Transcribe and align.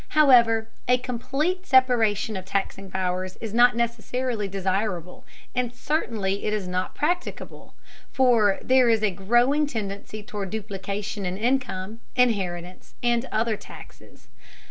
However, 0.17 0.67
a 0.87 0.97
complete 0.97 1.67
separation 1.67 2.35
of 2.35 2.43
taxing 2.43 2.89
powers 2.89 3.37
is 3.39 3.53
not 3.53 3.75
necessarily 3.75 4.47
desirable, 4.47 5.25
and 5.53 5.71
certainly 5.71 6.45
it 6.45 6.53
is 6.53 6.67
not 6.67 6.95
practicable, 6.95 7.75
for 8.11 8.57
there 8.63 8.89
is 8.89 9.03
a 9.03 9.11
growing 9.11 9.67
tendency 9.67 10.23
toward 10.23 10.49
duplication 10.49 11.23
in 11.23 11.37
income, 11.37 11.99
inheritance, 12.15 12.95
and 13.03 13.27
other 13.31 13.55
taxes. 13.55 14.27